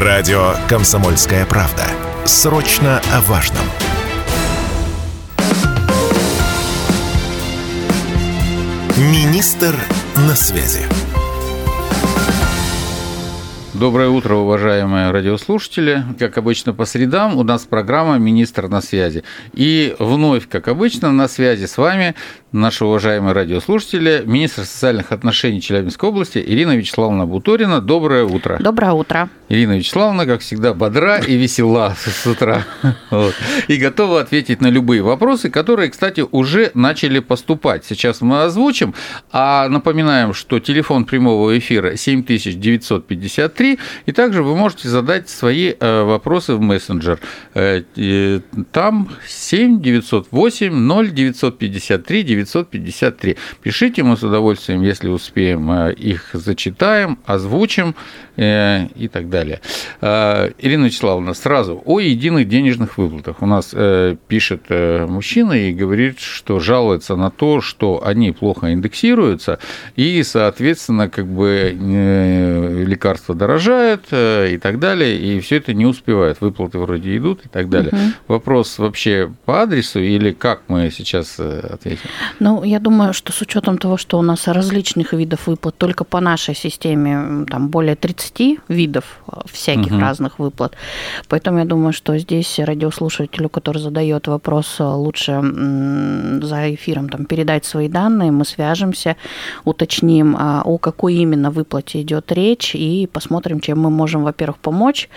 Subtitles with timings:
[0.00, 1.82] Радио «Комсомольская правда».
[2.24, 3.64] Срочно о важном.
[8.96, 9.74] Министр
[10.14, 10.82] на связи.
[13.74, 16.04] Доброе утро, уважаемые радиослушатели.
[16.18, 19.24] Как обычно, по средам у нас программа «Министр на связи».
[19.52, 22.16] И вновь, как обычно, на связи с вами
[22.52, 27.80] наши уважаемые радиослушатели, министр социальных отношений Челябинской области Ирина Вячеславовна Буторина.
[27.80, 28.58] Доброе утро.
[28.60, 29.28] Доброе утро.
[29.48, 32.64] Ирина Вячеславовна, как всегда, бодра и весела с утра.
[33.10, 33.34] Вот.
[33.68, 37.84] И готова ответить на любые вопросы, которые, кстати, уже начали поступать.
[37.84, 38.94] Сейчас мы озвучим.
[39.32, 46.54] А напоминаем, что телефон прямого эфира 7953, и также вы можете задать свои э, вопросы
[46.54, 47.18] в мессенджер.
[47.54, 47.82] Э,
[48.72, 51.10] там 7 908 0
[52.44, 53.36] 953 953.
[53.62, 57.94] Пишите, мы с удовольствием, если успеем, э, их зачитаем, озвучим
[58.38, 59.60] и так далее.
[60.00, 63.42] Э, Ирина Вячеславовна, сразу о единых денежных выплатах.
[63.42, 63.74] У нас
[64.28, 69.58] пишет мужчина и говорит, что жалуется на то, что они плохо индексируются,
[69.96, 71.74] и, соответственно, как бы
[72.86, 76.40] лекарства дорожают и так далее, и все это не успевает.
[76.40, 77.90] Выплаты вроде идут и так далее.
[77.92, 78.34] Угу.
[78.34, 82.08] Вопрос вообще по адресу или как мы сейчас ответим?
[82.38, 86.20] Ну, я думаю, что с учетом того, что у нас различных видов выплат, только по
[86.20, 88.27] нашей системе там более 30
[88.68, 90.00] видов э, всяких угу.
[90.00, 90.74] разных выплат.
[91.28, 95.40] Поэтому я думаю, что здесь радиослушателю, который задает вопрос, э, лучше
[96.42, 99.16] за эфиром там, передать свои данные, мы свяжемся,
[99.64, 105.08] уточним, а, о какой именно выплате идет речь, и посмотрим, чем мы можем, во-первых, помочь.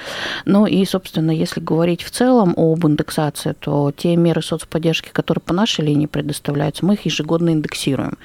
[0.46, 5.54] Ну и, собственно, если говорить в целом об индексации, то те меры соцподдержки, которые по
[5.54, 8.18] нашей линии предоставляются, мы их ежегодно индексируем.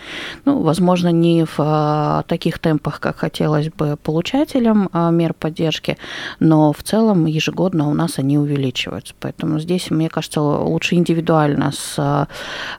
[0.44, 5.96] Ну, возможно, не в а, таких темпах, как хотелось бы получателям а, мер поддержки,
[6.40, 9.14] но в целом ежегодно у нас они увеличиваются.
[9.20, 12.28] Поэтому здесь, мне кажется, лучше индивидуально с а,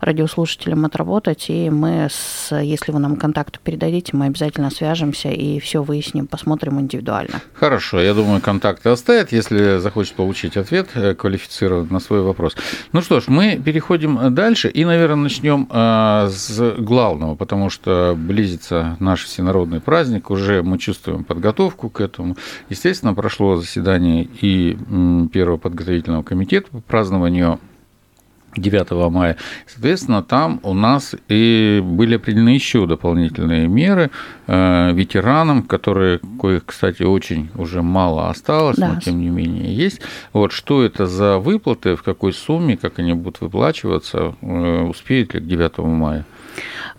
[0.02, 5.84] радиослушателем отработать, и мы, с, если вы нам контакты передадите, мы обязательно свяжемся и все
[5.84, 7.42] выясним, посмотрим индивидуально.
[7.54, 12.56] Хорошо, я думаю, контакты оставят, если захочет получить ответ э, квалифицированный на свой вопрос.
[12.92, 18.98] Ну что ж, мы переходим дальше и, наверное, начнем а, с главного, потому что близится
[19.00, 22.36] наш всенародный праздник, уже мы чувствуем подготовку к этому.
[22.70, 24.78] Естественно, прошло заседание и
[25.32, 27.60] первого подготовительного комитета по празднованию
[28.58, 29.38] 9 мая.
[29.68, 34.10] Соответственно, там у нас и были определены еще дополнительные меры
[34.48, 38.94] э, ветеранам, которые, коих, кстати, очень уже мало осталось, да.
[38.94, 40.02] но тем не менее есть.
[40.34, 45.40] Вот что это за выплаты, в какой сумме, как они будут выплачиваться, э, успеют ли
[45.40, 46.26] к 9 мая?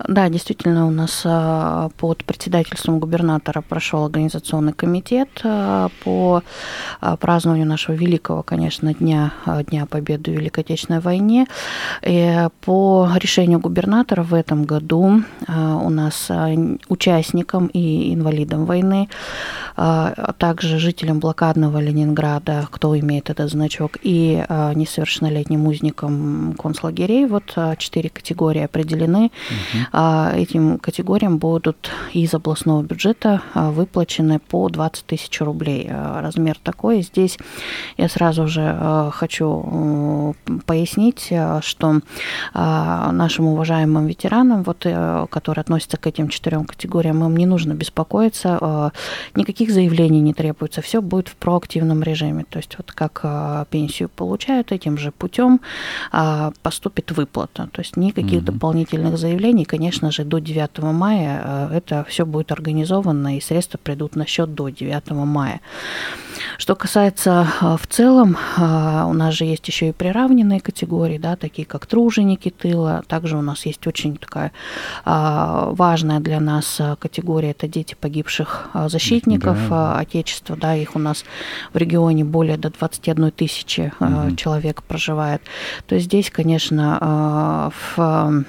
[0.06, 6.42] Да, действительно, у нас а, под председательством губернатора прошел организационный комитет а, по
[7.00, 9.32] а, празднованию нашего великого, конечно, дня,
[9.68, 11.46] дня Победы в Великой Отечественной войне.
[12.02, 16.30] И по решению губернатора в этом году у нас
[16.88, 19.08] участникам и инвалидам войны,
[19.76, 24.44] а также жителям блокадного Ленинграда, кто имеет этот значок, и
[24.74, 29.26] несовершеннолетним узникам концлагерей, вот четыре категории определены.
[29.26, 29.87] Угу.
[29.92, 35.88] А, этим категориям будут из областного бюджета а, выплачены по 20 тысяч рублей.
[35.90, 37.02] А, размер такой.
[37.02, 37.38] Здесь
[37.96, 40.34] я сразу же хочу
[40.66, 42.00] пояснить, что
[42.54, 48.92] нашим уважаемым ветеранам, вот, э, которые относятся к этим четырем категориям, им не нужно беспокоиться,
[49.34, 52.44] никаких заявлений не требуется, все будет в проактивном режиме.
[52.48, 55.60] То есть вот как пенсию получают, этим же путем
[56.62, 57.68] поступит выплата.
[57.72, 58.52] То есть никаких угу.
[58.52, 64.16] дополнительных заявлений, конечно же, до 9 мая э, это все будет организовано, и средства придут
[64.16, 65.60] на счет до 9 мая.
[66.56, 71.36] Что касается э, в целом, э, у нас же есть еще и приравненные категории, да,
[71.36, 73.04] такие как труженики тыла.
[73.06, 74.50] Также у нас есть очень такая
[75.04, 79.98] важная для нас категория, это дети погибших защитников да.
[79.98, 80.56] Отечества.
[80.56, 81.24] Да, их у нас
[81.72, 84.34] в регионе более до 21 тысячи угу.
[84.36, 85.42] человек проживает.
[85.86, 88.44] То есть здесь, конечно, в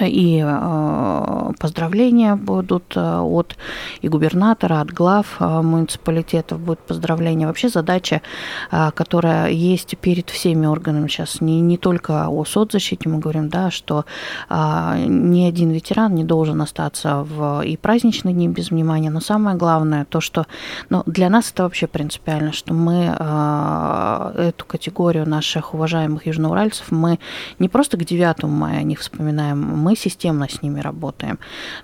[0.00, 3.56] и э, поздравления будут э, от
[4.00, 7.46] и губернатора, от глав э, муниципалитетов будут поздравления.
[7.46, 8.22] Вообще задача,
[8.70, 14.04] которая есть перед всеми органами сейчас, не, не только о соцзащите мы говорим, да, что
[14.50, 20.04] ни один ветеран не должен остаться в и праздничные дни без внимания, но самое главное
[20.04, 20.46] то, что
[20.90, 23.04] ну, для нас это вообще принципиально, что мы
[24.38, 27.18] эту категорию наших уважаемых южноуральцев мы
[27.58, 31.38] не просто к 9 мая о них вспоминаем, мы системно с ними работаем.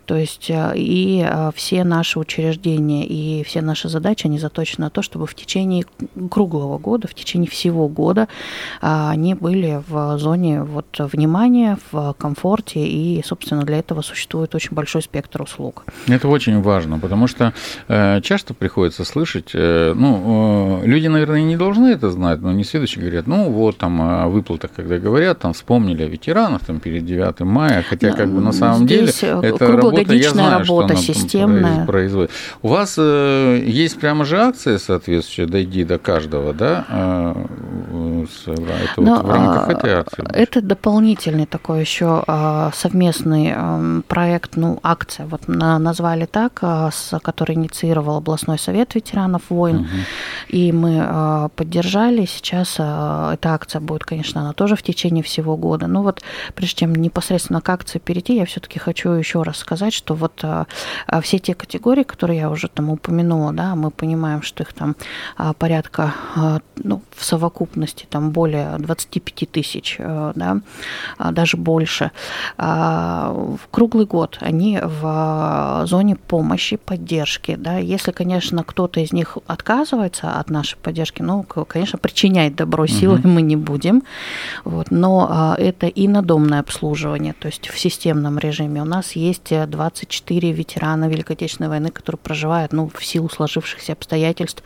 [0.06, 5.26] То есть и все наши учреждения, и все наши задачи, они заточены на то, чтобы
[5.26, 5.84] в течение
[6.30, 8.28] круглого года, в течение всего года
[8.80, 15.02] они были в зоне вот, внимания, в комфорте, и, собственно, для этого существует очень большой
[15.02, 15.84] спектр услуг.
[16.06, 17.52] Это очень важно, потому что
[17.88, 22.64] э, часто приходится слышать, э, ну, э, люди, наверное, не должны это знать, но не
[22.64, 27.04] следующие говорят, ну, вот там о выплатах, когда говорят, там вспомнили о ветеранах там перед
[27.04, 31.86] 9 мая, хотя как бы на самом деле это работа, я знаю, работа, что системная.
[31.86, 32.30] производит.
[32.62, 37.34] У вас э, есть прямо же акция соответствующая, дойди до каждого, да, э,
[38.46, 40.26] это Но, вот в рамках этой акции?
[40.32, 47.56] Это дополнительный такой еще а, совместный проект, ну, акция, вот назвали так, а, с, который
[47.56, 49.86] инициировал областной совет ветеранов войн, угу.
[50.48, 52.26] и мы а, поддержали.
[52.26, 55.86] Сейчас эта акция будет, конечно, она тоже в течение всего года.
[55.86, 56.22] Но вот
[56.54, 60.44] прежде чем непосредственно к акции перейти, я все-таки хочу еще раз сказать, что вот
[61.22, 64.96] все те категории, которые я уже там упомянула, да, мы понимаем, что их там
[65.58, 66.14] порядка,
[66.76, 70.60] ну, в совокупности там более 25 тысяч, э, да,
[71.18, 72.10] а, даже больше.
[72.56, 77.56] А, в круглый год они в зоне помощи, поддержки.
[77.56, 77.78] Да.
[77.78, 83.28] Если, конечно, кто-то из них отказывается от нашей поддержки, ну, конечно, причинять добро силой угу.
[83.28, 84.02] мы не будем.
[84.64, 88.82] Вот, но а, это и надомное обслуживание, то есть в системном режиме.
[88.82, 94.62] У нас есть 24 ветерана Великой Отечественной войны, которые проживают ну, в силу сложившихся обстоятельств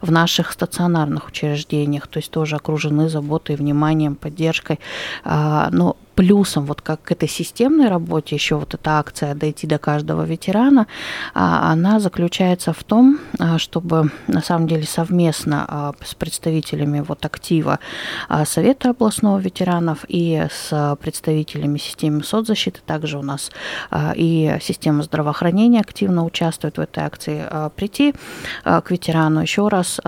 [0.00, 4.78] в наших стационарных учреждениях, то есть тоже окружены заботой, вниманием, поддержкой.
[5.24, 10.22] Но плюсом вот как к этой системной работе еще вот эта акция «Дойти до каждого
[10.22, 10.86] ветерана»,
[11.34, 17.24] а, она заключается в том, а, чтобы на самом деле совместно а, с представителями вот
[17.24, 17.78] актива
[18.44, 23.50] Совета областного ветеранов и с представителями системы соцзащиты, также у нас
[24.14, 27.44] и система здравоохранения активно участвует в этой акции,
[27.76, 28.14] прийти
[28.64, 30.00] к ветерану еще раз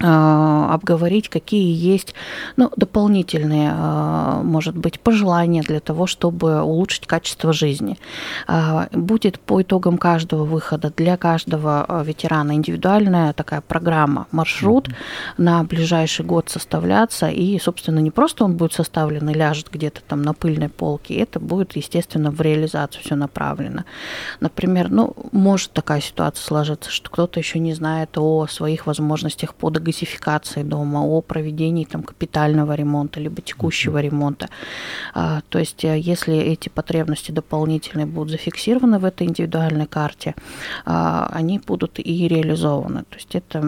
[0.00, 2.14] обговорить, какие есть
[2.56, 7.98] ну, дополнительные, а, может быть, пожелания для того, чтобы улучшить качество жизни.
[8.46, 14.94] А, будет по итогам каждого выхода для каждого ветерана индивидуальная такая программа, маршрут mm-hmm.
[15.38, 20.22] на ближайший год составляться, и, собственно, не просто он будет составлен и ляжет где-то там
[20.22, 23.84] на пыльной полке, это будет, естественно, в реализацию все направлено.
[24.38, 29.70] Например, ну, может такая ситуация сложиться, что кто-то еще не знает о своих возможностях по
[29.70, 34.48] договору газификации дома, о проведении там, капитального ремонта, либо текущего ремонта.
[35.14, 40.34] А, то есть, э, если эти потребности дополнительные будут зафиксированы в этой индивидуальной карте,
[40.84, 43.00] а, они будут и реализованы.
[43.10, 43.58] То есть, это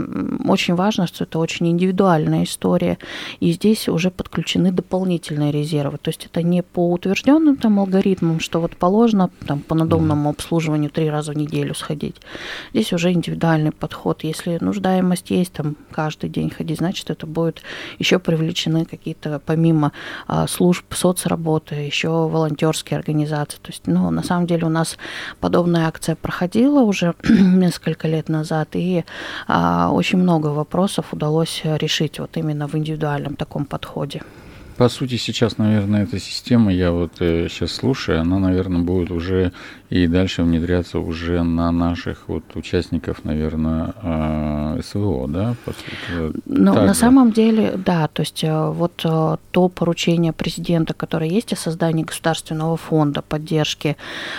[0.49, 2.99] очень важно, что это очень индивидуальная история,
[3.41, 5.99] и здесь уже подключены дополнительные резервы.
[5.99, 10.91] То есть, это не по утвержденным там алгоритмам, что вот положено там, по надомному обслуживанию
[10.91, 12.17] три раза в неделю сходить.
[12.73, 14.25] Здесь уже индивидуальный подход.
[14.25, 17.63] Если нуждаемость есть, там каждый день ходить, значит, это будет
[17.99, 19.93] еще привлечены какие-то, помимо
[20.27, 23.59] а, служб соцработы, еще волонтерские организации.
[23.59, 24.99] То есть, ну, на самом деле у нас
[25.41, 29.05] подобная акция проходила уже несколько лет назад, и
[29.47, 34.23] а, очень много вопросов удалось решить вот именно в индивидуальном таком подходе.
[34.81, 39.53] По сути, сейчас, наверное, эта система, я вот сейчас э, слушаю, она, наверное, будет уже
[39.91, 46.33] и дальше внедряться уже на наших вот участников, наверное, а, СВО, да, сути.
[46.47, 51.53] Ну, на самом деле, да, то есть э, вот э, то поручение президента, которое есть
[51.53, 53.97] о создании государственного фонда поддержки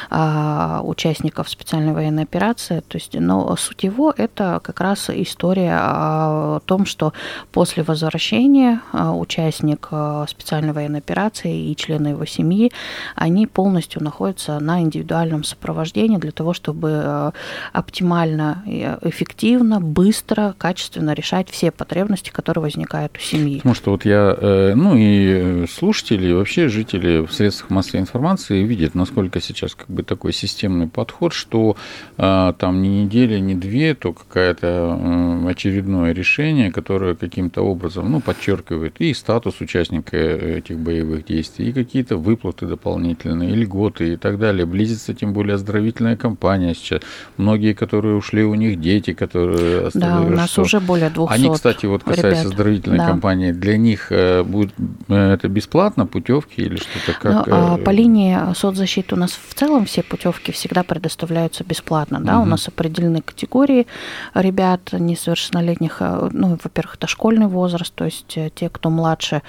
[0.09, 6.61] а, участников специальной военной операции, то есть, но суть его это как раз история о
[6.65, 7.11] том, что
[7.51, 9.89] после возвращения а, участник
[10.31, 12.71] специальной военной операции и члены его семьи,
[13.15, 17.31] они полностью находятся на индивидуальном программ сопровождения для того, чтобы э,
[17.73, 18.63] оптимально,
[19.01, 23.57] эффективно, быстро, качественно решать все потребности, которые возникают у семьи.
[23.57, 28.63] Потому что вот я, э, ну и слушатели, и вообще жители в средствах массовой информации
[28.63, 31.75] видят, насколько сейчас как бы такой системный подход, что
[32.17, 38.95] э, там не неделя, не две, то какое-то очередное решение, которое каким-то образом, ну, подчеркивает
[38.99, 44.65] и статус участника этих боевых действий, и какие-то выплаты дополнительные, и льготы и так далее,
[44.65, 47.01] близится тем более оздоровительная кампания сейчас.
[47.37, 50.61] Многие, которые ушли, у них дети, которые Да, Да, у нас что...
[50.61, 52.45] уже более 200 Они, кстати, вот касаясь ребят.
[52.45, 53.07] оздоровительной да.
[53.07, 54.73] кампании, для них э, будет
[55.07, 57.47] э, это бесплатно, путевки или что-то как?
[57.47, 62.37] Ну, а по линии соцзащиты у нас в целом все путевки всегда предоставляются бесплатно, да,
[62.37, 62.43] угу.
[62.43, 63.87] у нас определены категории
[64.33, 66.01] ребят несовершеннолетних,
[66.31, 69.41] ну, во-первых, это школьный возраст, то есть те, кто младше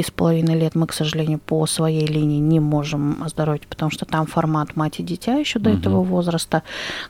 [0.00, 4.76] 6,5 лет, мы, к сожалению, по своей линии не можем оздоровить, потому что там формат
[4.76, 5.78] мать и дитя еще до угу.
[5.78, 6.62] этого возраста,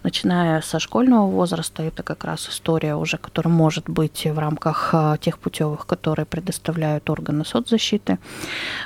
[0.02, 5.16] начиная со школьного возраста, это как раз история уже, которая может быть в рамках а,
[5.18, 8.18] тех путевых, которые предоставляют органы соцзащиты.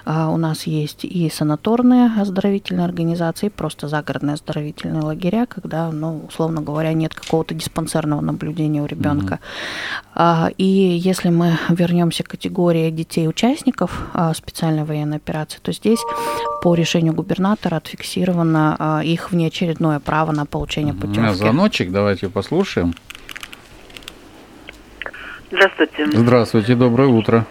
[0.04, 6.60] А, у нас есть и санаторные оздоровительные организации, просто загородные оздоровительные лагеря, когда, ну, условно
[6.60, 9.40] говоря, нет какого-то диспансерного наблюдения у ребенка.
[10.14, 10.54] Угу.
[10.58, 13.83] И если мы вернемся к категории детей-участников
[14.34, 16.00] специальной военной операции, то здесь
[16.62, 21.18] по решению губернатора отфиксировано их внеочередное право на получение путевки.
[21.18, 22.94] У меня звоночек, давайте послушаем.
[25.50, 26.06] Здравствуйте.
[26.12, 27.44] Здравствуйте, доброе утро.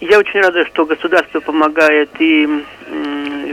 [0.00, 2.46] Я очень рада, что государство помогает и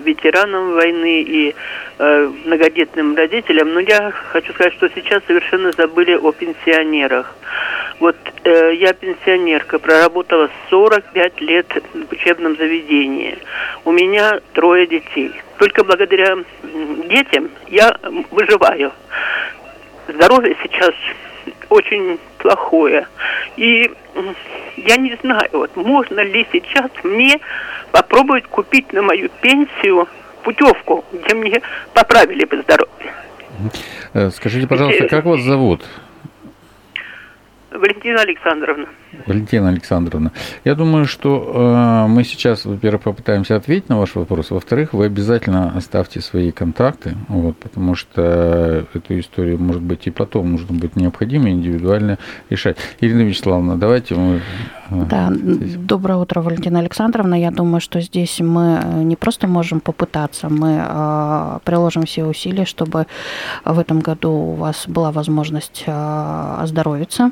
[0.02, 1.56] ветеранам войны, и
[2.00, 7.34] э, многодетным родителям, но я хочу сказать, что сейчас совершенно забыли о пенсионерах.
[8.02, 13.38] Вот э, я пенсионерка, проработала 45 лет в учебном заведении.
[13.86, 15.32] У меня трое детей.
[15.60, 16.36] Только благодаря
[17.08, 17.96] детям я
[18.32, 18.92] выживаю.
[20.08, 20.96] Здоровье сейчас
[21.70, 23.08] очень плохое.
[23.56, 23.92] И
[24.78, 27.40] я не знаю, вот можно ли сейчас мне
[27.92, 30.08] попробовать купить на мою пенсию
[30.42, 31.62] путевку, где мне
[31.94, 33.14] поправили бы здоровье.
[34.16, 35.84] Э, скажите, пожалуйста, как вас зовут?
[37.82, 38.86] Валентина Александровна.
[39.26, 40.32] Валентина Александровна,
[40.64, 45.74] я думаю, что э, мы сейчас, во-первых, попытаемся ответить на ваш вопрос, во-вторых, вы обязательно
[45.76, 51.50] оставьте свои контакты, вот, потому что эту историю, может быть, и потом нужно будет необходимо
[51.50, 52.20] индивидуально
[52.50, 52.78] решать.
[53.02, 54.42] Ирина Вячеславовна, давайте мы...
[54.92, 55.76] Э, да, здесь...
[55.76, 57.36] доброе утро, Валентина Александровна.
[57.36, 62.66] Я думаю, что здесь мы э, не просто можем попытаться, мы э, приложим все усилия,
[62.66, 63.08] чтобы
[63.66, 67.32] в этом году у вас была возможность э, оздоровиться.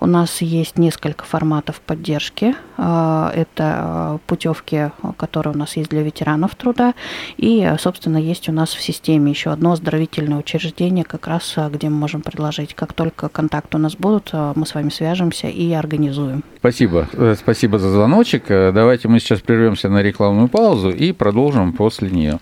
[0.00, 2.54] У нас есть несколько форматов поддержки.
[2.76, 6.94] А, это а, путевки, которые у нас есть для ветеранов труда.
[7.36, 11.88] И, собственно, есть у нас в системе еще одно оздоровительное учреждение, как раз а, где
[11.88, 12.74] мы можем предложить.
[12.74, 16.42] Как только контакты у нас будут, мы с вами свяжемся и организуем.
[16.58, 17.08] Спасибо.
[17.12, 18.50] Э, спасибо за звоночек.
[18.50, 22.38] Э, давайте мы сейчас прервемся на рекламную паузу и продолжим после нее.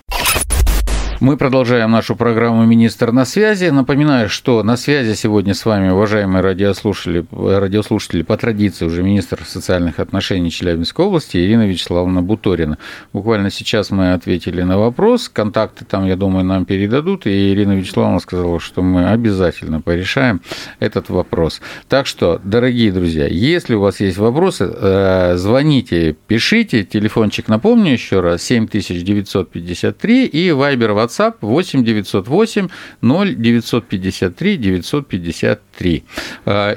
[1.19, 3.65] Мы продолжаем нашу программу «Министр на связи».
[3.69, 9.99] Напоминаю, что на связи сегодня с вами, уважаемые радиослушатели, радиослушатели по традиции уже министр социальных
[9.99, 12.77] отношений Челябинской области Ирина Вячеславовна Буторина.
[13.13, 15.27] Буквально сейчас мы ответили на вопрос.
[15.27, 17.25] Контакты там, я думаю, нам передадут.
[17.25, 20.41] И Ирина Вячеславовна сказала, что мы обязательно порешаем
[20.79, 21.61] этот вопрос.
[21.89, 26.83] Так что, дорогие друзья, если у вас есть вопросы, э, звоните, пишите.
[26.83, 32.67] Телефончик, напомню еще раз, 7953 и Вайбер WhatsApp 8 908
[33.01, 36.03] 0 953 953.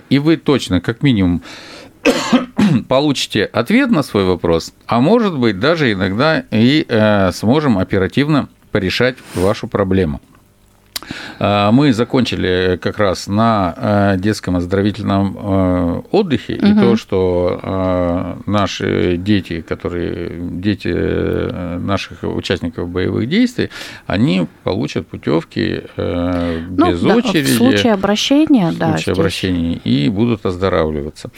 [0.08, 1.42] И вы точно, как минимум,
[2.88, 9.16] получите ответ на свой вопрос, а может быть даже иногда и э, сможем оперативно порешать
[9.34, 10.20] вашу проблему.
[11.38, 16.66] А, мы закончили как раз на э, детском оздоровительном э, отдыхе, угу.
[16.66, 20.30] и то, что э, наши дети, которые
[20.61, 20.88] дети
[21.78, 23.71] наших участников боевых действий,
[24.07, 27.52] они получат путевки ну, без да, очереди.
[27.52, 28.88] В случае обращения, в да.
[28.88, 31.30] В случае обращения и будут оздоравливаться.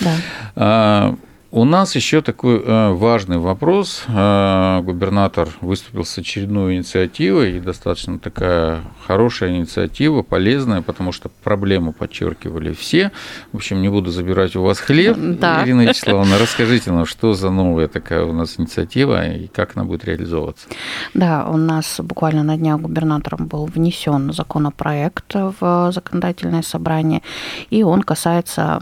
[0.54, 1.16] Да.
[1.54, 4.04] У нас еще такой э, важный вопрос.
[4.08, 11.92] Э, губернатор выступил с очередной инициативой, и достаточно такая хорошая инициатива, полезная, потому что проблему
[11.92, 13.12] подчеркивали все.
[13.52, 15.14] В общем, не буду забирать у вас хлеб.
[15.18, 15.62] Да.
[15.62, 20.06] Ирина Вячеславовна, расскажите нам, что за новая такая у нас инициатива и как она будет
[20.06, 20.68] реализовываться?
[21.12, 27.20] Да, у нас буквально на днях губернатором был внесен законопроект в законодательное собрание,
[27.68, 28.78] и он касается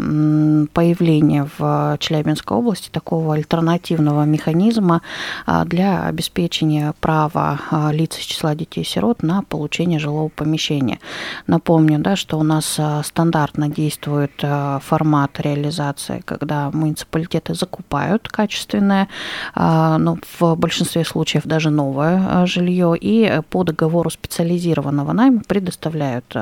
[0.73, 5.01] появления в Челябинской области такого альтернативного механизма
[5.47, 10.99] а, для обеспечения права а, лиц из числа детей-сирот на получение жилого помещения.
[11.47, 14.45] Напомню, да, что у нас а, стандартно действует
[14.81, 19.09] формат реализации, когда муниципалитеты закупают качественное,
[19.57, 26.35] ну, в большинстве случаев даже новое жилье, и по договору специализированного найма предоставляют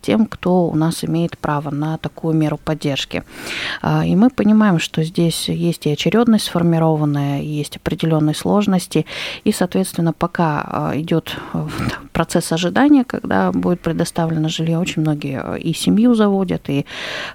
[0.00, 3.22] тем, кто у нас имеет право на такую меру поддержки.
[4.04, 9.06] И мы понимаем, что здесь есть есть и очередность сформированная, есть определенные сложности,
[9.44, 11.36] и, соответственно, пока идет
[12.12, 16.86] процесс ожидания, когда будет предоставлено жилье, очень многие и семью заводят, и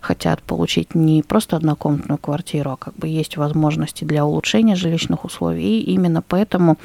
[0.02, 5.82] хотят получить не просто однокомнатную квартиру, а как бы есть возможности для улучшения жилищных условий,
[5.82, 6.78] и именно поэтому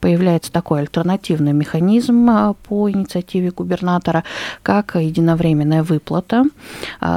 [0.00, 4.24] появляется такой альтернативный механизм по инициативе губернатора,
[4.62, 6.44] как единовременная выплата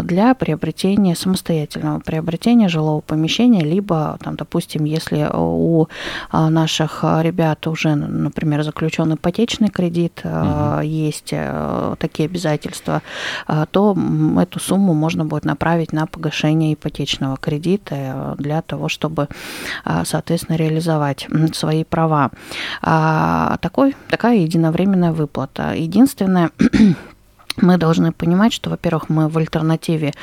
[0.04, 5.88] для приобретения самостоятельного приобретения жилого помещения, либо, там, допустим, если у
[6.32, 10.82] наших ребят уже, например, заключен ипотечный кредит, угу.
[10.82, 13.02] есть э, такие обязательства,
[13.72, 13.98] то
[14.40, 19.28] эту сумму можно будет направить на погашение ипотечного кредита э, для того, чтобы,
[20.04, 22.32] соответственно, реализовать свои права.
[22.82, 25.74] Такой, такая единовременная выплата.
[25.74, 26.52] Единственное,
[27.58, 30.14] мы должны понимать, что, во-первых, мы в альтернативе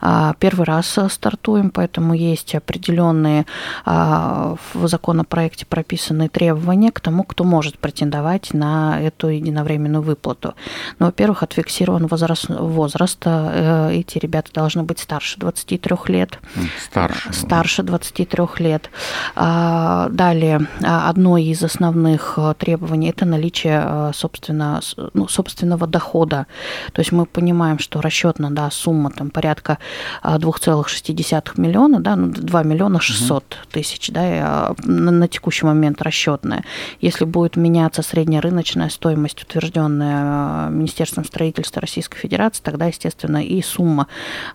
[0.00, 3.46] а, первый раз стартуем, поэтому есть определенные
[3.84, 10.54] а, в законопроекте прописанные требования к тому, кто может претендовать на эту единовременную выплату.
[10.98, 13.22] Ну, во-первых, отфиксирован возраст, возраст.
[13.24, 16.38] Э, эти ребята должны быть старше 23 лет.
[16.84, 17.32] Старше.
[17.32, 18.90] Старше 23 лет.
[19.34, 24.80] А, далее, одно из основных э, требований– это наличие э, собственно,
[25.14, 26.46] ну, собственного дохода
[26.92, 29.78] то есть мы понимаем, что расчетная да, сумма там порядка
[30.22, 36.02] 2,6 а, миллиона, да, ну, 2 миллиона 600 тысяч да, а, на, на текущий момент
[36.02, 36.64] расчетная.
[37.00, 44.06] Если будет меняться среднерыночная стоимость, утвержденная а, Министерством строительства Российской Федерации, тогда, естественно, и сумма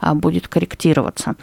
[0.02, 1.36] будет корректироваться.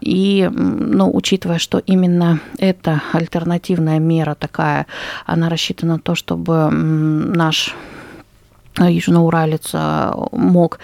[0.00, 4.86] И, ну, учитывая, что именно эта альтернативная мера такая,
[5.26, 7.74] она рассчитана на то, чтобы наш
[8.78, 10.78] южноуралец а, мог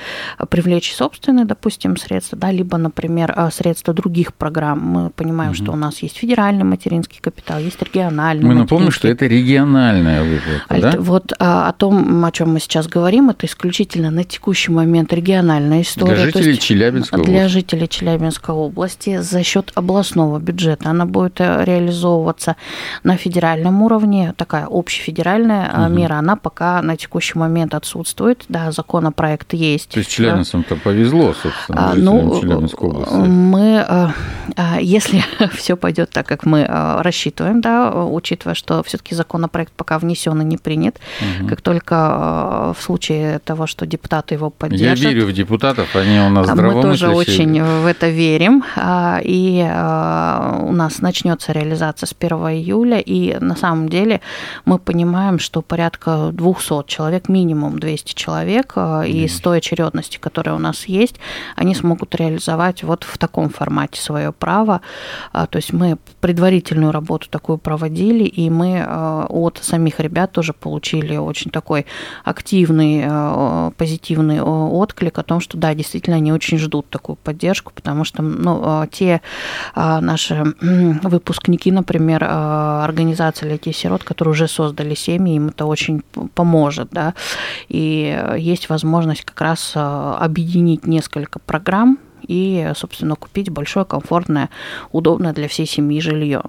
[0.49, 4.81] привлечь собственные, допустим, средства, да, либо, например, а, средства других программ.
[4.81, 5.57] Мы понимаем, угу.
[5.57, 8.45] что у нас есть федеральный материнский капитал, есть региональный.
[8.45, 10.95] Мы напомним, что это региональная выплата, а, да?
[10.99, 16.15] Вот о том, о чем мы сейчас говорим, это исключительно на текущий момент региональная история.
[16.15, 17.33] Для жителей Челябинской области.
[17.33, 20.91] Для жителей Челябинской области за счет областного бюджета.
[20.91, 22.57] Она будет э, реализовываться
[23.03, 25.95] на федеральном уровне, такая общефедеральная угу.
[25.95, 29.91] мера, она пока на текущий момент отсутствует, да, законопроект есть.
[29.91, 30.81] То есть челябинцам-то да.
[30.83, 33.15] повезло, собственно, а, ну, Челябинской области.
[33.15, 34.13] Мы, а,
[34.57, 39.99] а, если все пойдет так, как мы а, рассчитываем, да, учитывая, что все-таки законопроект пока
[39.99, 41.49] внесен и не принят, угу.
[41.49, 44.99] как только в случае того, что депутаты его поддержат.
[44.99, 48.63] Я верю в депутатов, они у нас Мы тоже очень в это верим,
[49.23, 54.21] и у нас начнется реализация с 1 июля, и на самом деле
[54.65, 59.09] мы понимаем, что порядка 200 человек минимум минимум 200 человек, mm.
[59.09, 61.17] и с той очередности, которая у нас есть,
[61.57, 64.81] они смогут реализовать вот в таком формате свое право.
[65.33, 70.53] А, то есть мы предварительную работу такую проводили, и мы а, от самих ребят тоже
[70.53, 71.87] получили очень такой
[72.25, 78.23] активный, позитивный отклик о том, что да, действительно они очень ждут такую поддержку, потому что
[78.23, 79.21] ну, те
[79.75, 86.03] наши выпускники, например, организации для детей сирот, которые уже создали семьи, им это очень
[86.35, 87.15] поможет, да,
[87.69, 94.51] и э, есть возможность как раз э, объединить несколько программ и, собственно, купить большое, комфортное,
[94.93, 96.43] удобное для всей семьи жилье.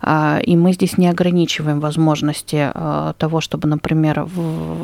[0.00, 4.26] А, и мы здесь не ограничиваем возможности э, того, чтобы, например,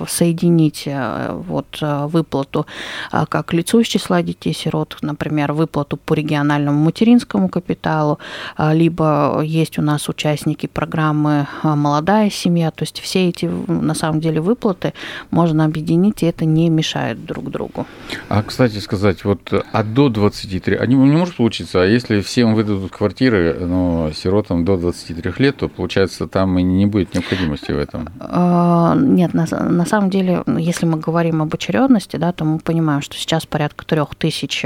[0.08, 2.66] соединить вот выплату
[3.10, 8.18] как лицу из числа детей-сирот, например, выплату по региональному материнскому капиталу,
[8.58, 14.40] либо есть у нас участники программы «Молодая семья», то есть все эти, на самом деле,
[14.40, 14.92] выплаты
[15.30, 17.86] можно объединить, и это не мешает друг другу.
[18.28, 22.92] А, кстати сказать, вот а до 23, а не, может получиться, а если всем выдадут
[22.92, 28.08] квартиры, но сиротам до 23 лет, то, получается, там и не будет необходимости в этом?
[28.20, 33.00] А, нет, на, на самом деле, если мы говорим об очередности, да, то мы понимаем,
[33.02, 34.64] что сейчас порядка трех тысяч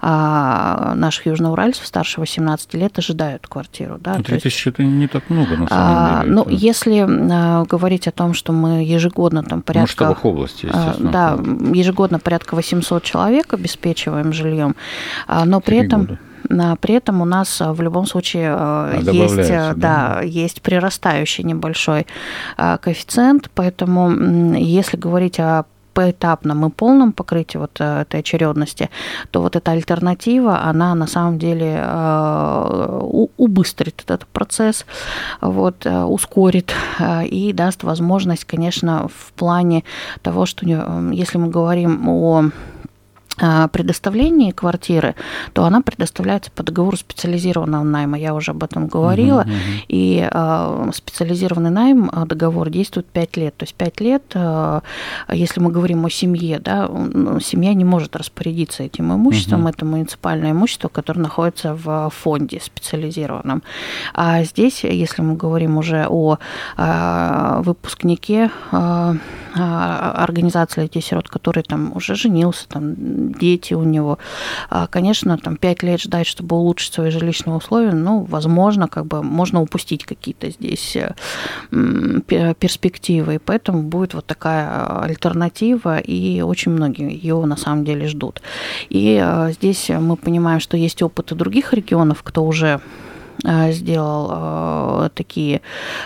[0.00, 3.98] а, наших южноуральцев старше 18 лет ожидают квартиру.
[4.00, 6.34] Да, ну, тысяч это не так много, на самом деле.
[6.34, 9.82] Ну, если говорить о том, что мы ежегодно там порядка...
[9.82, 11.10] Масштабах области, естественно.
[11.10, 11.38] Да,
[11.72, 14.71] ежегодно порядка 800 человек обеспечиваем жильем,
[15.26, 16.06] а, но при этом...
[16.06, 16.18] Года.
[16.80, 22.06] При этом у нас в любом случае а, есть, да, да, есть прирастающий небольшой
[22.56, 24.10] а, коэффициент, поэтому
[24.56, 28.90] если говорить о поэтапном и полном покрытии вот э, этой очередности,
[29.30, 33.00] то вот эта альтернатива, она на самом деле э,
[33.36, 34.86] убыстрит этот процесс,
[35.40, 36.72] вот, э, ускорит
[37.24, 39.84] и даст возможность, конечно, в плане
[40.22, 40.66] того, что
[41.12, 42.50] если мы говорим о
[43.72, 45.14] предоставлении квартиры,
[45.52, 48.18] то она предоставляется по договору специализированного найма.
[48.18, 49.42] Я уже об этом говорила.
[49.42, 49.84] Uh-huh, uh-huh.
[49.88, 53.56] И э, специализированный найм договор действует 5 лет.
[53.56, 54.80] То есть 5 лет, э,
[55.32, 56.88] если мы говорим о семье, да,
[57.40, 59.66] семья не может распорядиться этим имуществом.
[59.66, 59.70] Uh-huh.
[59.70, 63.62] Это муниципальное имущество, которое находится в фонде специализированном.
[64.14, 66.38] А здесь, если мы говорим уже о
[66.76, 69.14] э, выпускнике э,
[69.54, 74.18] организации детей-сирот, который там уже женился, там дети у него.
[74.70, 79.22] А, конечно, там 5 лет ждать, чтобы улучшить свои жилищные условия, ну, возможно, как бы
[79.22, 81.14] можно упустить какие-то здесь э,
[81.70, 88.42] перспективы, и поэтому будет вот такая альтернатива, и очень многие ее на самом деле ждут.
[88.88, 93.11] И э, здесь мы понимаем, что есть опыты других регионов, кто уже Э,
[93.70, 94.30] сделал
[95.04, 95.60] э, такие,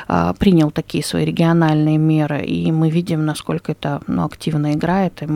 [0.08, 5.22] э, принял такие свои региональные меры, и мы видим, насколько это ну, активно играет.
[5.22, 5.26] И,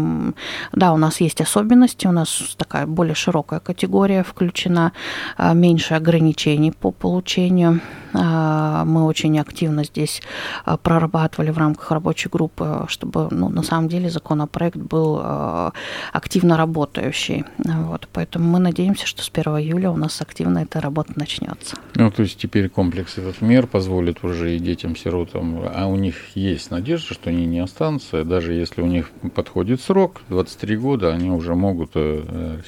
[0.72, 4.92] да, у нас есть особенности, у нас такая более широкая категория включена,
[5.38, 10.22] меньше ограничений по получению а, мы очень активно здесь
[10.64, 15.72] а, прорабатывали в рамках рабочей группы, чтобы ну, на самом деле законопроект был а,
[16.12, 17.44] активно работающий.
[17.58, 21.76] Вот, поэтому мы надеемся, что с 1 июля у нас активно эта работа начнется.
[21.94, 26.70] Ну, то есть теперь комплекс этот мер позволит уже и детям-сиротам, а у них есть
[26.70, 31.54] надежда, что они не останутся, даже если у них подходит срок, 23 года, они уже
[31.54, 31.92] могут...
[31.94, 32.60] Э,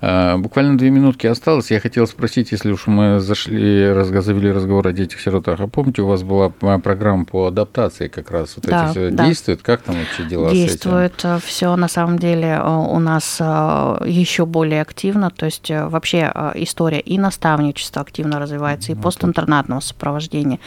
[0.00, 1.70] э, буквально две минутки осталось.
[1.70, 3.92] Я хотел спросить, если уж мы зашли,
[4.22, 5.60] завели разговор о детях-сиротах.
[5.60, 9.26] А помните, у вас была программа по адаптации как раз вот да, эти да.
[9.26, 9.62] действует?
[9.62, 11.40] Как там вообще дела Действует с этим?
[11.40, 15.30] все на самом деле э, у нас э, еще более активно.
[15.30, 20.58] То есть э, вообще история и наставничества активно развивается, и постинтернатного сопровождения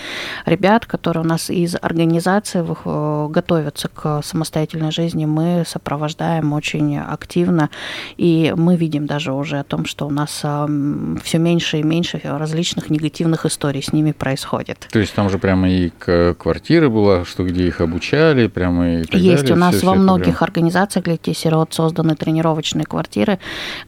[0.45, 2.65] ребят, которые у нас из организации
[3.29, 7.69] готовятся к самостоятельной жизни, мы сопровождаем очень активно,
[8.17, 10.45] и мы видим даже уже о том, что у нас
[11.23, 14.87] все меньше и меньше различных негативных историй с ними происходит.
[14.91, 19.19] То есть там же прямо и квартира была, что где их обучали, прямо и так
[19.19, 19.55] Есть далее.
[19.55, 20.49] у нас все, во многих прям...
[20.49, 23.39] организациях для детей-сирот созданы тренировочные квартиры,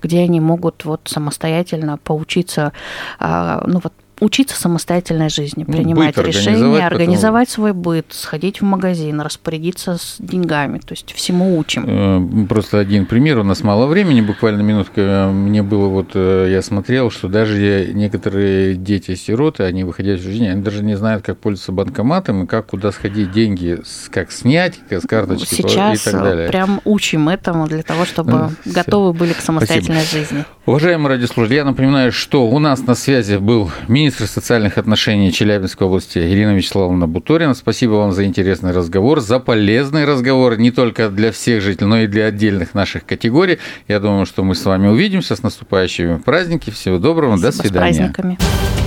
[0.01, 2.73] где они могут вот самостоятельно поучиться,
[3.19, 7.55] а, ну вот учиться самостоятельной жизни, ну, принимать решения, организовать потом...
[7.55, 11.85] свой быт, сходить в магазин, распорядиться с деньгами, то есть всему учим.
[11.87, 16.61] Э, просто один пример, у нас мало времени, буквально минутка, мне было вот, э, я
[16.61, 21.71] смотрел, что даже некоторые дети-сироты, они выходя из жизни, они даже не знают, как пользоваться
[21.71, 26.49] банкоматом и как куда сходить деньги, как снять с карточки Сейчас и так далее.
[26.49, 28.73] прям учим этому для того, чтобы Все.
[28.73, 30.23] готовы были к самостоятельной Спасибо.
[30.23, 30.45] жизни.
[30.65, 35.85] Уважаемые радиослушатели, я напоминаю, что у нас на связи был министр министр социальных отношений Челябинской
[35.85, 37.53] области Ирина Вячеславовна Буторина.
[37.53, 42.07] Спасибо вам за интересный разговор, за полезный разговор не только для всех жителей, но и
[42.07, 43.59] для отдельных наших категорий.
[43.89, 46.73] Я думаю, что мы с вами увидимся с наступающими праздниками.
[46.73, 47.93] Всего доброго, Спасибо, до свидания.
[47.93, 48.86] С праздниками.